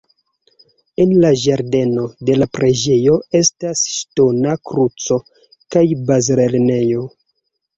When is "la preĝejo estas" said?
2.39-3.83